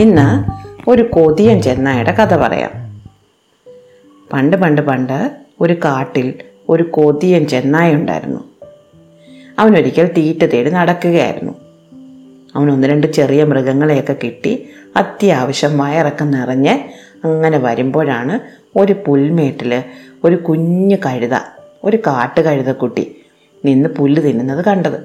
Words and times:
ഇന്ന് 0.00 0.60
ഒരു 0.90 1.02
കൊതിയൻ 1.02 1.62
ചെന്നായുടെ 1.62 2.12
കഥ 2.12 2.36
പറയാം. 2.36 2.70
പണ്ട് 4.32 4.56
പണ്ട് 4.56 4.80
പണ്ട് 4.80 5.30
ഒരു 5.60 5.72
കാട്ടിൽ 5.72 6.34
ഒരു 6.68 6.82
കൊതിയൻ 6.82 7.46
ചെന്നായ 7.46 7.94
ഉണ്ടായിരുന്നു. 7.94 8.40
അവനൊരിക്കൽ 9.58 10.06
തീറ്റ 10.06 10.44
തേടി 10.44 10.70
നടക്കുകയായിരുന്നു. 10.70 11.52
അവൻ 12.56 12.70
ഒന്ന് 12.70 12.88
രണ്ട് 12.88 13.06
ചെറിയ 13.06 13.44
മൃഗങ്ങളെയൊക്കെ 13.44 14.16
കിട്ടി 14.24 14.68
അത്യാവശ്യം 14.96 15.78
വയറൊക്കെ 15.78 16.24
നിറഞ്ഞ് 16.24 16.78
അങ്ങനെ 17.26 17.58
വരുമ്പോഴാണ് 17.58 18.40
ഒരു 18.78 18.94
പുൽമേട്ടിൽ 19.06 19.84
ഒരു 20.24 20.36
കുഞ്ഞു 20.36 20.96
കഴുത 20.96 21.38
ഒരു 21.84 21.96
കാട്ടുകഴുതക്കുട്ടി 21.96 23.16
നിന്ന് 23.64 23.88
പുല്ല് 23.88 24.22
തിന്നുന്നത് 24.22 24.64
കണ്ടത്. 24.64 25.00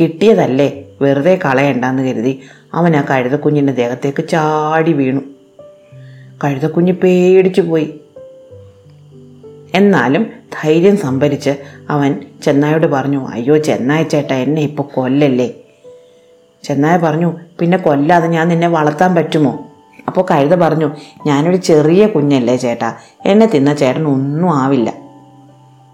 കിട്ടിയതല്ലേ 0.00 0.84
വെറുതെ 1.02 1.38
കളയണ്ടെന്ന് 1.44 2.02
കരുതി 2.02 2.40
അവൻ 2.74 2.96
ആ 2.96 3.04
കഴുതക്കുഞ്ഞിന്റെ 3.10 3.72
ദേഹത്തേക്ക് 3.72 4.28
ചാടി 4.28 4.92
വീണു. 4.92 5.20
കഴുതക്കുഞ്ഞ് 6.44 6.92
പേടിച്ചു 6.92 7.60
പോയി. 7.60 8.00
എന്നാലും 9.74 10.26
ധൈര്യം 10.62 10.96
സംഭരിച്ച് 10.96 11.50
അവൻ 11.90 12.20
ചെന്നായോട് 12.42 12.86
പറഞ്ഞു 12.86 13.28
അയ്യോ 13.28 13.56
ചെന്നായ 13.56 14.02
ചേട്ടാ 14.02 14.34
എന്നെ 14.34 14.62
ഇപ്പോൾ 14.62 14.82
കൊല്ലല്ലേ? 14.82 15.54
ചെന്നായ 16.62 16.96
പറഞ്ഞു 16.96 17.38
പിന്നെ 17.60 17.78
കൊല്ലാതെ 17.78 18.28
ഞാൻ 18.28 18.48
നിന്നെ 18.48 18.68
വളർത്താൻ 18.68 19.14
പറ്റുമോ? 19.14 19.66
അപ്പോൾ 20.06 20.26
കഴുത 20.30 20.54
പറഞ്ഞു 20.54 20.90
ഞാനൊരു 21.26 21.56
ചെറിയ 21.56 22.06
കുഞ്ഞല്ലേ 22.06 22.56
ചേട്ടാ 22.56 22.96
എന്നെ 23.26 23.46
തിന്ന 23.46 23.74
ചേട്ടൻ 23.74 24.06
ഒന്നും 24.06 24.56
ആവില്ല. 24.56 24.94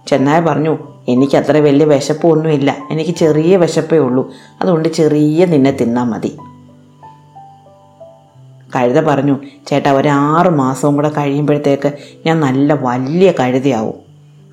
ചെന്നായ 0.07 0.41
പറഞ്ഞു 0.41 0.96
എനിക്ക് 1.09 1.37
അത്ര 1.37 1.57
വലിയ 1.57 1.87
വിശപ്പൊന്നുമില്ല. 1.87 2.77
എനിക്ക് 2.91 3.11
ചെറിയ 3.11 3.57
വിശപ്പേ 3.57 3.99
ഉള്ളൂ. 3.99 4.33
അതുകൊണ്ട് 4.63 4.89
ചെറിയ 4.89 5.45
നിന്നെ 5.45 5.71
തിന്നാൽ 5.71 6.05
മതി. 6.05 6.37
കഴുത 8.77 9.01
പറഞ്ഞു 9.01 9.39
ചേട്ടാ 9.67 9.93
ഒരാറ് 9.93 10.49
മാസവും 10.49 10.95
കൂടെ 10.95 11.09
കഴിയുമ്പോഴത്തേക്ക് 11.09 11.93
ഞാൻ 12.27 12.41
നല്ല 12.41 12.73
വലിയ 12.73 13.33
കഴുതയാവും. 13.41 13.95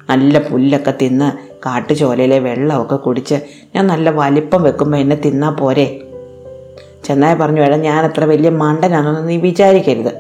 നല്ല 0.10 0.40
പുല്ലൊക്കെ 0.40 0.94
തിന്ന് 1.02 1.54
കാട്ടുചോലയിലെ 1.66 2.40
വെള്ളമൊക്കെ 2.40 2.96
കുടിച്ച് 2.96 3.36
ഞാൻ 3.76 3.88
നല്ല 3.88 4.10
വലിപ്പം 4.10 4.64
വെക്കുമ്പോൾ 4.64 4.98
എന്നെ 4.98 5.16
തിന്നാൽ 5.16 5.50
പോരെ. 5.50 6.02
ചെന്നായ 7.04 7.34
പറഞ്ഞു 7.34 7.62
എടാ 7.62 7.78
ഞാൻ 7.78 8.06
അത്ര 8.06 8.24
വലിയ 8.24 8.50
മണ്ടനാണെന്ന് 8.50 9.30
നീ 9.30 9.38
വിചാരിക്കരുത്. 9.38 10.14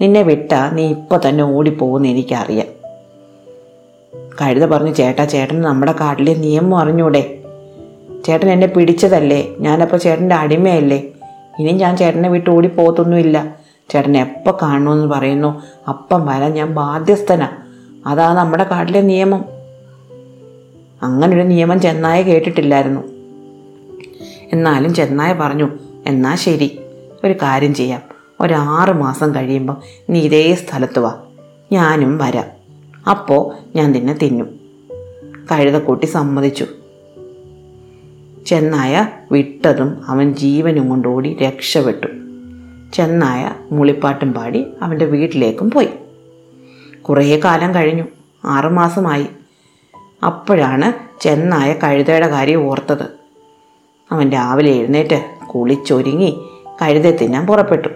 നിന്നെ 0.00 0.22
വിട്ടാൽ 0.22 0.74
നീ 0.74 0.86
ഇപ്പോൾ 0.86 1.20
തന്നെ 1.28 1.44
ഓടിപ്പോകുമെന്ന് 1.44 2.08
എനിക്കറിയാം. 2.08 2.81
കഴുത 4.40 4.66
പറഞ്ഞു 4.66 4.94
ചേട്ടാ 4.94 5.24
ചേട്ടൻ 5.24 5.60
നമ്മുടെ 5.60 5.94
കാട്ടിലെ 6.00 6.34
നിയമം 6.34 6.78
അറിഞ്ഞൂടെ? 6.78 7.38
ചേട്ടൻ 8.26 8.50
എന്നെ 8.50 8.66
പിടിച്ചതല്ലേ? 8.66 9.54
ഞാനപ്പോൾ 9.58 9.96
ചേട്ടന്റെ 9.96 10.34
അടിമയല്ലേ? 10.34 11.02
ഇനി 11.58 11.72
ഞാൻ 11.72 11.96
ചേട്ടനെ 11.96 12.28
വിട്ട് 12.28 12.50
ഓടിപ്പോകത്തൊന്നുമില്ല 12.50 13.56
ചേട്ടൻ 13.90 14.16
എപ്പോൾ 14.16 14.58
കാണണമെന്ന് 14.62 15.06
പറയുന്നു. 15.06 15.62
അപ്പം 15.88 16.26
വരാൻ 16.26 16.52
ഞാൻ 16.52 16.74
ബാധ്യസ്ഥനാ. 16.74 17.48
അതാ 18.06 18.32
നമ്മുടെ 18.32 18.64
കാട്ടിലെ 18.64 19.00
നിയമം. 19.00 19.44
അങ്ങനൊരു 21.02 21.42
നിയമം 21.42 21.80
ചെന്നായ 21.80 22.22
കേട്ടിട്ടില്ലായിരുന്നു. 22.22 23.00
എന്നാലും 24.52 24.94
ചെന്നായ 24.94 25.32
പറഞ്ഞു 25.32 25.70
എന്നാൽ 26.06 26.36
ശരി 26.36 26.78
ഒരു 27.24 27.32
കാര്യം 27.32 27.74
ചെയ്യാം. 27.74 28.02
ഒരാറ് 28.40 28.94
മാസം 28.94 29.34
കഴിയുമ്പം 29.34 29.76
നീ 30.10 30.20
ഇതേ 30.20 30.54
സ്ഥലത്ത് 30.54 30.98
വാ. 30.98 31.14
ഞാനും 31.72 32.18
വരാം. 32.18 32.61
അപ്പോൾ 33.10 33.54
ഞാൻ 33.76 33.92
നിന്നെ 33.92 34.14
തിന്നും. 34.14 34.60
കഴുതക്കൂട്ടി 35.52 36.06
സമ്മതിച്ചു. 36.06 36.66
ചെന്നായ 38.46 39.08
വിട്ടതും 39.32 40.02
അവൻ 40.06 40.34
ജീവനും 40.34 40.88
കൊണ്ടോടി 40.88 41.34
രക്ഷപ്പെട്ടു. 41.34 42.06
ചെന്നായ 42.94 43.50
മുളിപ്പാട്ടും 43.72 44.32
പാടി 44.32 44.66
അവന്റെ 44.82 45.04
വീട്ടിലേക്കും 45.04 45.70
പോയി. 45.70 45.88
കുറേ 47.02 47.40
കാലം 47.44 47.74
കഴിഞ്ഞു. 47.74 48.04
ആറുമാസമായി 48.44 49.26
അപ്പോഴാണ് 50.26 50.92
ചെന്നായ 51.22 51.74
കഴുതയുടെ 51.84 52.28
കാര്യം 52.28 52.70
ഓർത്തത്. 52.70 53.06
അവൻ 54.10 54.30
രാവിലെ 54.30 54.70
എഴുന്നേറ്റ് 54.70 55.24
കുളിച്ചൊരുങ്ങി 55.46 56.40
കഴുതെ 56.82 57.18
തിന്നാൻ 57.22 57.46
പുറപ്പെട്ടു. 57.46 57.88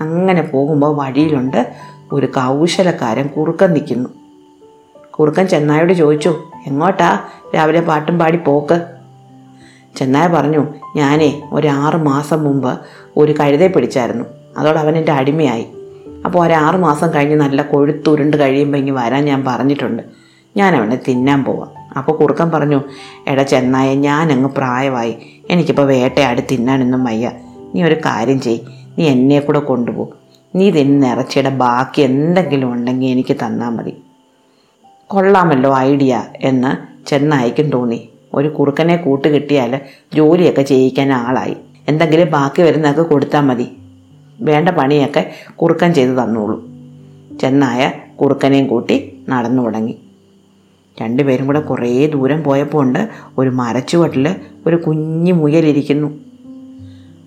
അങ്ങനെ 0.00 0.42
പോകുമ്പോൾ 0.42 0.96
വഴിയിലുണ്ട് 0.96 1.74
ഒരു 2.12 2.26
കൗശലക്കാരൻ 2.26 3.26
കുറുക്കൻ 3.26 3.72
നിൽക്കുന്നു. 3.72 4.08
കുറുക്കൻ 5.10 5.46
ചെന്നായോട് 5.46 5.92
ചോദിച്ചു 5.92 6.42
എങ്ങോട്ടാ? 6.66 7.20
രാവിലെ 7.54 7.80
പാട്ടും 7.80 8.18
പാടി 8.18 8.36
പോക്ക്. 8.36 8.86
ചെന്നായ 9.96 10.26
പറഞ്ഞു 10.26 10.66
ഞാനേ 10.96 11.48
ഒരാറ് 11.52 11.96
മാസം 11.96 12.44
മുമ്പ് 12.44 12.78
ഒരു 13.16 13.32
കഴുതയെ 13.32 13.68
പിടിച്ചായിരുന്നു. 13.68 14.24
അതോടെ 14.58 14.78
അവൻ 14.78 14.96
എന്റെ 14.96 15.12
അടിമയായി. 15.12 15.66
അപ്പോൾ 16.24 16.46
ഒരാറ് 16.46 16.76
മാസം 16.76 17.14
കഴിഞ്ഞ് 17.14 17.36
നല്ല 17.36 17.62
കൊഴുത്തുരുണ്ട് 17.62 18.36
കഴിയുമ്പോൾ 18.36 18.78
ഇങ്ങ് 18.78 18.92
വരാൻ 18.92 19.24
ഞാൻ 19.24 19.44
പറഞ്ഞിട്ടുണ്ട്. 19.44 20.02
ഞാൻ 20.56 20.76
അവനെ 20.76 21.00
തിന്നാൻ 21.08 21.44
പോവാം. 21.44 21.70
അപ്പോൾ 21.98 22.12
കുറുക്കൻ 22.12 22.50
പറഞ്ഞു 22.50 22.82
എടാ 23.28 23.42
ചെന്നായ 23.42 23.94
ഞാനങ്ങ് 23.94 24.50
പ്രായമായി. 24.50 25.16
എനിക്കിപ്പോൾ 25.50 25.82
വേട്ടയാടി 25.82 26.42
തിന്നാനൊന്നും 26.50 27.04
വയ്യ. 27.04 27.30
നീ 27.74 27.82
ഒരു 27.82 27.94
കാര്യം 27.94 28.40
ചെയ് 28.40 28.58
നീ 28.98 29.08
എന്നെ 29.08 29.40
കൂടെ 29.40 29.58
കൊണ്ടുപോകും 29.58 30.15
നീ 30.56 30.70
തിന്ന 30.70 31.06
ഇറച്ചിയുടെ 31.06 31.50
ബാക്കി 31.50 32.02
എന്തെങ്കിലും 32.02 32.72
ഉണ്ടെങ്കിൽ 32.72 33.06
എനിക്ക് 33.06 33.36
തന്നാൽ 33.36 33.68
മതി. 33.68 33.92
കൊള്ളാമല്ലോ 35.06 35.76
ഐഡിയ 35.76 36.24
എന്ന് 36.36 37.06
ചെന്നായിക്കും 37.06 37.70
തോന്നി. 37.70 38.08
ഒരു 38.34 38.48
കുറുക്കനെ 38.48 38.96
കൂട്ട് 38.96 39.28
കിട്ടിയാൽ 39.28 39.80
ജോലിയൊക്കെ 40.14 40.62
ചെയ്യിക്കാൻ 40.62 41.12
ആളായി. 41.12 41.56
എന്തെങ്കിലും 41.88 42.30
ബാക്കി 42.30 42.62
വരുന്നതൊക്കെ 42.62 43.02
കൊടുത്താൽ 43.02 43.40
മതി. 43.40 43.68
വേണ്ട 44.40 44.68
പണിയൊക്കെ 44.68 45.34
കുറുക്കൻ 45.56 45.94
ചെയ്ത് 45.94 46.10
തന്നോളൂ. 46.10 46.64
ചെന്നായ 47.40 47.92
കുറുക്കനെയും 48.20 48.66
കൂട്ടി 48.66 49.24
നടന്നു 49.28 49.62
തുടങ്ങി. 49.62 49.98
രണ്ടുപേരും 51.02 51.46
കൂടെ 51.46 51.60
കുറേ 51.60 52.06
ദൂരം 52.06 52.42
പോയപ്പോൾ 52.42 52.82
ഉണ്ട് 52.82 53.08
ഒരു 53.38 53.50
മരച്ചുവട്ടിൽ 53.50 54.36
ഒരു 54.66 54.76
കുഞ്ഞു 54.76 55.32
മുയലിരിക്കുന്നു 55.32 56.25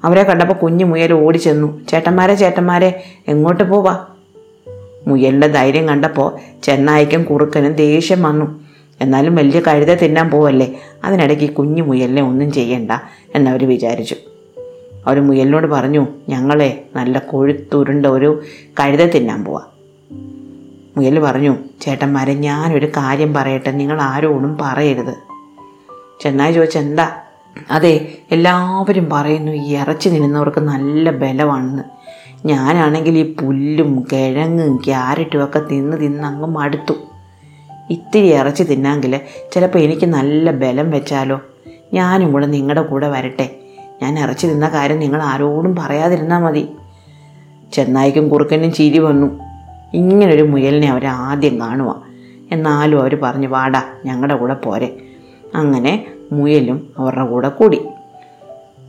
അവരെ 0.03 0.23
കണ്ടപ്പോൾ 0.23 0.53
കുഞ്ഞു 0.53 0.85
മുയൽ 0.85 1.13
ഓടി 1.13 1.37
ചെന്നു. 1.37 1.85
ചേട്ടന്മാരെ 1.85 2.35
ചേട്ടന്മാരെ 2.35 3.03
എങ്ങോട്ട് 3.27 3.63
പോവാ? 3.63 4.05
മുയലിന്റെ 5.07 5.47
ധൈര്യം 5.47 5.87
കണ്ടപ്പോൾ 5.87 6.37
ചെന്നായിക്കും 6.63 7.23
കുറുക്കനും 7.23 7.73
ദേഷ്യം 7.73 8.23
വന്നു. 8.23 8.59
എന്നാലും 9.01 9.35
വലിയ 9.35 9.59
കഴുത 9.59 9.93
തിന്നാൻ 9.93 10.29
പോവല്ലേ? 10.29 10.75
അതിനിടയ്ക്ക് 11.03 11.53
കുഞ്ഞു 11.53 11.83
മുയലിനെ 11.83 12.21
ഒന്നും 12.21 12.51
ചെയ്യണ്ട 12.51 12.91
എന്നവർ 13.35 13.67
വിചാരിച്ചു. 13.67 14.15
അവർ 15.07 15.19
മുയലിനോട് 15.19 15.67
പറഞ്ഞു 15.67 16.07
ഞങ്ങളെ 16.29 16.85
നല്ല 16.95 17.19
കൊഴുത്തുരുണ്ട 17.19 18.05
ഒരു 18.05 18.41
കഴുത 18.79 19.05
തിന്നാൻ 19.05 19.45
പോവാ. 19.45 19.61
മുയൽ 20.97 21.19
പറഞ്ഞു 21.19 21.55
ചേട്ടന്മാരെ 21.81 22.33
ഞാനൊരു 22.33 22.85
കാര്യം 22.85 23.33
പറയട്ടെ 23.33 23.71
നിങ്ങൾ 23.71 24.01
ആരോടും 24.01 24.57
പറയരുത്. 24.61 25.13
ചെന്നായി 26.19 26.53
ചോദിച്ചെന്താ 26.53 27.09
അതെ 27.71 28.17
എല്ലാവരും 28.31 29.09
പറയുന്നു 29.09 29.51
ഈ 29.51 29.75
ഇറച്ചി 29.75 30.09
നിന്നവർക്ക് 30.09 30.61
നല്ല 30.61 31.11
ബലമാണെന്ന്. 31.11 31.83
ഞാനാണെങ്കിൽ 32.47 33.17
ഈ 33.17 33.35
പുല്ലും 33.35 34.05
കിഴങ്ങും 34.11 34.75
ക്യാരറ്റും 34.75 35.43
ഒക്കെ 35.43 35.59
തിന്ന് 35.59 35.97
തിന്ന് 35.97 36.23
അങ്ങ് 36.23 36.47
മടുത്തു. 36.47 36.93
ഇത്തിരി 37.89 38.27
ഇറച്ചി 38.27 38.63
തിന്നാങ്കിൽ 38.63 39.19
ചിലപ്പോൾ 39.53 39.79
എനിക്ക് 39.79 40.05
നല്ല 40.05 40.51
ബലം 40.51 40.91
വെച്ചാലോ? 40.91 41.41
ഞാനും 41.93 42.31
കൂടെ 42.31 42.45
നിങ്ങളുടെ 42.45 42.81
കൂടെ 42.81 43.07
വരട്ടെ. 43.07 43.55
ഞാൻ 44.01 44.19
ഇറച്ചി 44.19 44.47
തിന്ന 44.47 44.69
കാര്യം 44.69 44.99
നിങ്ങൾ 44.99 45.21
ആരോടും 45.21 45.75
പറയാതിരുന്നാൽ 45.75 46.39
മതി. 46.39 46.69
ചെന്നായിക്കും 47.73 48.29
കുറുക്കനും 48.29 48.73
ചിരി 48.73 48.99
വന്നു. 48.99 49.39
ഇങ്ങനൊരു 49.93 50.43
മുയലിനെ 50.43 50.89
അവർ 50.89 51.05
ആദ്യം 51.05 51.59
കാണുക 51.59 52.01
എന്നാലും 52.51 53.01
അവർ 53.01 53.15
പറഞ്ഞു 53.23 53.47
വാടാ 53.47 53.83
ഞങ്ങളുടെ 54.05 54.35
കൂടെ 54.35 54.53
പോരെ. 54.53 54.97
അങ്ങനെ 55.55 56.07
മുയലും 56.31 56.93
അവരുടെ 56.97 57.25
കൂടെ 57.25 57.49
കൂടി. 57.49 57.79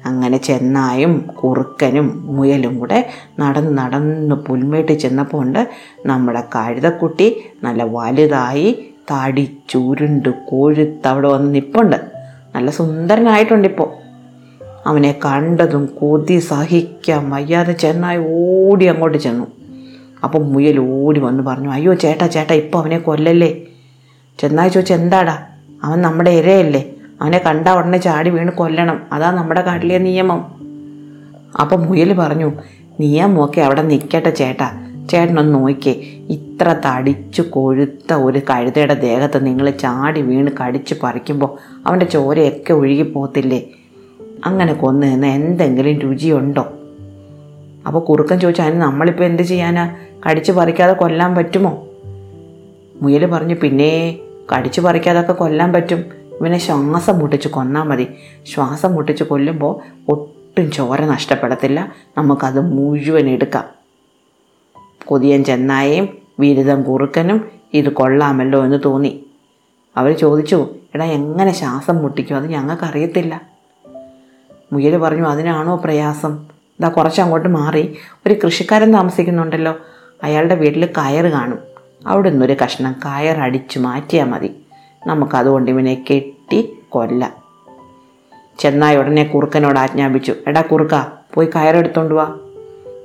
അങ്ങനെ 0.07 0.37
ചെന്നായും 0.37 1.29
കുറുക്കനും 1.31 2.23
മുയലും 2.27 2.79
കൂടെ 2.79 3.11
നടന്ന് 3.41 3.79
നടന്ന് 3.79 4.35
പുൽമേട്ട് 4.35 4.93
ചെന്നപ്പോൾ 4.93 5.43
ഉണ്ട് 5.43 5.69
നമ്മുടെ 6.07 6.41
കഴുതക്കുട്ടി 6.41 7.37
നല്ല 7.65 7.83
വലുതായി 7.83 8.93
തടിച്ചുരുണ്ട് 9.13 10.29
കൊഴുത്ത് 10.29 11.09
അവിടെ 11.09 11.29
വന്ന് 11.29 11.55
നിപ്പുണ്ട്. 11.55 11.97
നല്ല 12.55 12.71
സുന്ദരനായിട്ടുണ്ട് 12.71 13.69
ഇപ്പോൾ 13.69 14.01
അവനെ 14.87 15.19
കണ്ടതും 15.25 15.87
കൊതി 15.87 16.39
സഹിക്കാൻ 16.39 17.31
വയ്യാതെ 17.31 17.73
ചെന്നായി 17.73 18.19
ഓടി 18.19 18.85
അങ്ങോട്ട് 18.85 19.19
ചെന്നു. 19.19 19.47
അപ്പം 20.25 20.53
മുയൽ 20.53 20.79
ഓടി 20.81 21.21
വന്ന് 21.21 21.43
പറഞ്ഞു 21.43 21.71
അയ്യോ 21.71 21.95
ചേട്ടാ 21.95 22.27
ചേട്ടാ 22.27 22.55
ഇപ്പോൾ 22.55 22.79
അവനെ 22.79 22.99
കൊല്ലല്ലേ? 22.99 23.67
ചെന്നായി 24.39 24.69
ചോദിച്ചു 24.69 24.95
എന്താടാ? 24.95 25.47
അവൻ 25.85 26.03
നമ്മുടെ 26.03 26.31
ഇരയല്ലേ? 26.31 26.95
അവനെ 27.21 27.39
കണ്ട 27.39 27.69
ഉടനെ 27.69 27.99
ചാടി 27.99 28.31
വീണ് 28.31 28.51
കൊല്ലണം. 28.51 29.01
അതാ 29.13 29.31
നമ്മുടെ 29.31 29.61
കാട്ടിലെ 29.61 29.99
നിയമം. 29.99 30.61
അപ്പം 31.61 31.83
മുയൽ 31.83 32.13
പറഞ്ഞു 32.13 32.53
നിയമമൊക്കെ 33.01 33.61
അവിടെ 33.61 33.83
നിൽക്കട്ടെ 33.83 34.31
ചേട്ടാ. 34.31 34.87
ചേട്ടനൊന്ന് 35.11 35.55
നോക്കിയേ. 35.55 35.95
ഇത്ര 36.29 36.77
തടിച്ചു 36.87 37.43
കൊഴുത്ത 37.43 38.13
ഒരു 38.13 38.39
കഴുതയുടെ 38.39 38.95
ദേഹത്ത് 38.95 39.47
നിങ്ങൾ 39.47 39.71
ചാടി 39.71 40.21
വീണ് 40.21 40.51
കടിച്ച് 40.61 40.95
പറിക്കുമ്പോൾ 41.03 41.59
അവന്റെ 41.87 42.07
ചോരയൊക്കെ 42.07 42.73
ഒഴുകി 42.73 43.03
പോകത്തില്ലേ? 43.03 43.63
അങ്ങനെ 44.45 44.73
കൊന്നു 44.73 45.07
നിന്ന് 45.07 45.27
എന്തെങ്കിലും 45.27 46.01
രുചിയുണ്ടോ? 46.01 46.73
അപ്പോൾ 47.87 48.01
കുറുക്കൻ 48.01 48.41
ചോദിച്ചു 48.41 48.63
അതിന് 48.63 48.83
നമ്മളിപ്പോൾ 48.83 49.25
എന്ത് 49.25 49.43
ചെയ്യാനാ? 49.43 49.97
കടിച്ചു 50.31 50.53
പറിക്കാതെ 50.53 50.93
കൊല്ലാൻ 50.93 51.35
പറ്റുമോ? 51.35 51.89
മുയൽ 53.03 53.27
പറഞ്ഞു 53.27 53.55
പിന്നെ 53.63 54.19
കടിച്ചു 54.57 54.81
പറിക്കാതൊക്കെ 54.81 55.33
കൊല്ലാൻ 55.33 55.73
പറ്റും. 55.73 56.20
ഇവനെ 56.41 56.59
ശ്വാസം 56.59 57.19
മുട്ടിച്ച് 57.19 57.49
കൊന്നാൽ 57.49 57.83
മതി. 57.83 58.07
ശ്വാസം 58.47 58.95
മുട്ടിച്ച് 58.95 59.25
കൊല്ലുമ്പോൾ 59.25 59.81
ഒട്ടും 60.09 60.71
ചോര 60.71 61.05
നഷ്ടപ്പെടത്തില്ല. 61.05 61.93
നമുക്കത് 62.19 62.61
മുഴുവൻ 62.61 63.29
എടുക്കാം. 63.29 63.65
കൊതിയൻ 65.05 65.45
ചെന്നായയും 65.45 66.19
ബിരുദം 66.39 66.83
കുറുക്കനും 66.83 67.51
ഇത് 67.75 67.89
കൊള്ളാമല്ലോ 67.89 68.65
എന്ന് 68.65 68.81
തോന്നി. 68.85 69.27
അവർ 69.97 70.13
ചോദിച്ചു 70.13 70.69
എടാ 70.95 71.05
എങ്ങനെ 71.05 71.53
ശ്വാസം 71.53 71.97
മുട്ടിക്കും? 71.97 72.37
അത് 72.37 72.47
ഞങ്ങൾക്കറിയത്തില്ല 72.47 73.43
മുയൽ 74.73 74.97
പറഞ്ഞു 74.97 75.29
അതിനാണോ 75.29 75.77
പ്രയാസം? 75.77 76.47
ഇതാ 76.81 76.89
കുറച്ചങ്ങോട്ട് 76.89 77.49
മാറി. 77.49 77.97
ഒരു 78.27 78.35
കൃഷിക്കാരൻ 78.45 78.93
താമസിക്കുന്നുണ്ടല്ലോ. 78.93 79.77
അയാളുടെ 80.23 80.55
വീട്ടിൽ 80.55 80.87
കയർ 80.87 81.27
കാണും. 81.27 81.59
അവിടെ 82.07 82.31
നിന്നൊരു 82.31 82.57
കഷ്ണം 82.65 82.97
കയർ 83.05 83.41
അടിച്ചു 83.41 83.79
മാറ്റിയാൽ 83.79 84.27
മതി. 84.27 84.60
നമുക്കതുകൊണ്ട് 85.07 85.71
ഇവനെ 85.71 86.05
കെട്ടി 86.11 86.79
കൊല്ല. 86.89 87.35
ചെന്നായ 88.59 88.97
ഉടനെ 88.97 89.25
കുറുക്കനോട് 89.25 89.79
ആജ്ഞാപിച്ചു 89.79 90.35
എടാ 90.47 90.61
കുറുക്ക 90.61 91.07
പോയി 91.35 91.47
കയറെടുത്തോണ്ട് 91.47 92.15
വാ. 92.15 92.39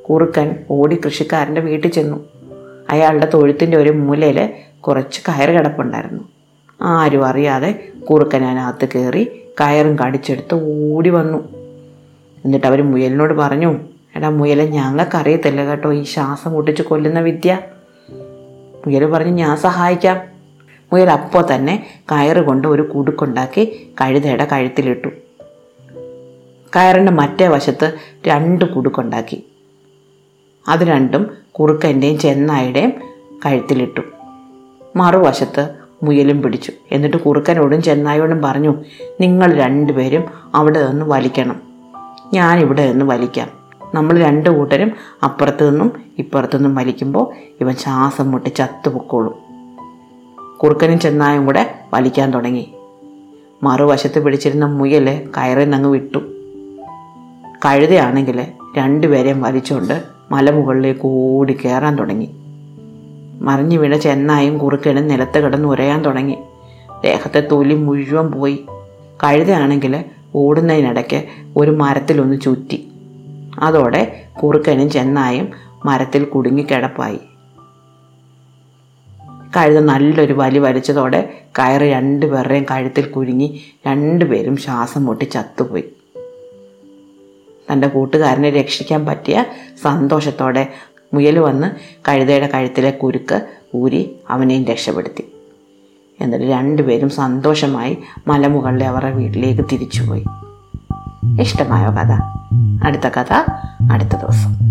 കുറുക്കൻ 0.09 0.55
ഓടി 0.71 1.01
കൃഷിക്കാരന്റെ 1.05 1.61
വീട്ടിൽ 1.61 1.89
ചെന്നു. 1.89 2.25
അയാളുടെ 2.89 3.27
തൊഴുത്തിന്റെ 3.33 3.77
ഒരു 3.77 3.89
മൂലയിൽ 3.89 4.53
കുറച്ച് 4.81 5.21
കയറ് 5.29 5.49
കിടപ്പുണ്ടായിരുന്നു. 5.49 6.23
ആരും 6.81 7.25
അറിയാതെ 7.25 7.87
കുറുക്കൻ 8.09 8.45
അതിനകത്ത് 8.45 8.89
കയറി 8.95 9.41
കയറും 9.61 9.99
കടിച്ചെടുത്ത് 9.99 10.55
ഓടി 10.93 11.09
വന്നു. 11.09 11.37
എന്നിട്ട് 12.45 12.67
അവർ 12.67 12.81
മുയലിനോട് 12.81 13.33
പറഞ്ഞു 13.33 13.75
എടാ 14.15 14.29
മുയലെ 14.29 14.65
ഞങ്ങൾക്കറിയത്തില്ല 14.65 15.65
കേട്ടോ 15.65 15.93
ഈ 15.93 16.03
ശ്വാസം 16.03 16.51
മുട്ടിച്ച് 16.51 16.81
കൊല്ലുന്ന 16.81 17.19
വിദ്യ. 17.19 17.59
മുയൽ 18.87 19.05
പറഞ്ഞു 19.05 19.31
ഞാൻ 19.31 19.57
സഹായിക്കാം. 19.57 20.34
മുയൽ 20.95 21.09
അപ്പോൾ 21.09 21.55
തന്നെ 21.55 21.87
കയറുകൊണ്ട് 22.11 22.67
ഒരു 22.67 22.81
കുടുക്കുണ്ടാക്കി 22.81 23.93
കഴുതയുടെ 24.01 24.47
കഴുത്തിലിട്ടു. 24.51 25.07
കയറിന്റെ 26.75 27.11
മറ്റേ 27.11 27.47
വശത്ത് 27.47 27.93
രണ്ട് 28.27 28.65
കുടുക്കുണ്ടാക്കി. 28.65 29.47
അത് 30.67 30.83
രണ്ടും 30.83 31.31
കുറുക്കന്റെയും 31.51 32.19
ചെന്നായുടെയും 32.19 32.93
കഴുത്തിലിട്ടു. 33.45 34.01
മറുവശത്ത് 34.95 35.75
മുയലും 36.03 36.41
പിടിച്ചു. 36.41 36.71
എന്നിട്ട് 36.91 37.17
കുറുക്കനോടും 37.17 37.81
ചെന്നായോടും 37.81 38.41
പറഞ്ഞു 38.41 38.83
നിങ്ങൾ 39.21 39.53
രണ്ടുപേരും 39.53 40.23
അവിടെ 40.55 40.87
നിന്ന് 40.87 41.05
വലിക്കണം. 41.05 41.61
ഞാനിവിടെ 42.33 42.91
നിന്ന് 42.91 43.05
വലിക്കാം. 43.05 43.49
നമ്മൾ 43.95 44.19
രണ്ട് 44.19 44.49
കൂട്ടരും 44.49 44.91
അപ്പുറത്തു 45.23 45.65
നിന്നും 45.65 45.91
ഇപ്പുറത്തു 46.17 46.55
നിന്നും 46.55 46.75
വലിക്കുമ്പോൾ 46.75 47.33
ഇവൻ 47.61 47.75
ശ്വാസം 47.75 48.31
മുട്ടി 48.31 48.49
ചത്തുപൊക്കോളും. 48.49 49.44
കുറുക്കനും 50.65 50.99
ചെന്നായും 50.99 51.45
കൂടെ 51.45 51.75
വലിക്കാൻ 51.93 52.31
തുടങ്ങി. 52.31 52.73
മറുവശത്ത് 53.63 54.23
പിടിച്ചിരുന്ന 54.23 54.65
മുയൽ 54.65 55.29
കയറിൽ 55.37 55.69
നങ്ങ് 55.69 55.89
വിട്ടു. 55.89 56.17
കഴുതയാണെങ്കിൽ 57.65 58.45
രണ്ടുപേരെയും 58.77 59.41
വലിച്ചുകൊണ്ട് 59.41 60.03
മലമുകളിലേക്ക് 60.31 61.01
ഓടി 61.03 61.53
കയറാൻ 61.53 61.95
തുടങ്ങി. 61.95 62.35
മറിഞ്ഞു 63.41 63.77
വീണ 63.77 63.97
ചെന്നായും 63.97 64.57
കുറുക്കനും 64.57 65.07
നിലത്ത് 65.07 65.39
കിടന്ന് 65.39 65.67
ഉരയാൻ 65.67 66.05
തുടങ്ങി. 66.05 66.37
ദേഹത്തെ 67.03 67.47
തൊലി 67.51 67.75
മുഴുവൻ 67.75 68.31
പോയി. 68.31 68.65
കഴുതയാണെങ്കിൽ 69.23 70.03
ഓടുന്നതിനിടയ്ക്ക് 70.35 71.23
ഒരു 71.57 71.71
മരത്തിലൊന്ന് 71.71 72.41
ചുറ്റി. 72.41 72.87
അതോടെ 73.59 74.23
കുറുക്കനും 74.43 74.89
ചെന്നായും 74.89 75.49
മരത്തിൽ 75.85 76.23
കുടുങ്ങിക്കിടപ്പായി. 76.23 77.19
കഴുത 79.55 79.79
നല്ലൊരു 79.79 80.33
വലി 80.33 80.59
വലിച്ചതോടെ 80.59 81.41
കയറ് 81.59 81.81
രണ്ടുപേരുടെയും 81.81 82.65
കഴുത്തിൽ 82.71 83.05
കുരുങ്ങി 83.05 83.61
രണ്ടുപേരും 83.87 84.57
ശ്വാസം 84.57 85.05
മുട്ടി 85.05 85.25
ചത്തുപോയി. 85.25 85.83
തന്റെ 87.71 87.87
കൂട്ടുകാരനെ 87.87 88.49
രക്ഷിക്കാൻ 88.49 89.05
പറ്റിയ 89.05 89.45
സന്തോഷത്തോടെ 89.81 90.67
മുയൽ 91.13 91.39
വന്ന് 91.39 91.71
കഴുതയുടെ 92.07 92.47
കഴുത്തിലെ 92.47 92.89
കുരുക്ക് 92.89 93.41
ഊരി 93.75 94.15
അവനെയും 94.29 94.65
രക്ഷപ്പെടുത്തി. 94.65 95.31
എന്നിട്ട് 96.21 96.45
രണ്ടുപേരും 96.45 97.09
സന്തോഷമായി 97.09 97.97
മലമുകളിലെ 98.27 98.85
അവരുടെ 98.85 99.11
വീട്ടിലേക്ക് 99.11 99.61
തിരിച്ചുപോയി. 99.71 100.23
ഇഷ്ടമായോ 101.41 101.91
കഥ? 101.91 102.11
അടുത്ത 102.87 103.07
കഥ 103.07 103.33
അടുത്ത 103.91 104.09
ദിവസം. 104.09 104.64